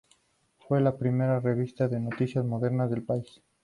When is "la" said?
0.81-0.97